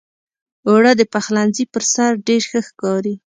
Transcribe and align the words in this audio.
اوړه 0.67 0.91
د 0.99 1.01
پخلنځي 1.13 1.65
پر 1.73 1.83
سر 1.93 2.11
ډېر 2.27 2.41
ښه 2.49 2.59
ښکاري 2.67 3.15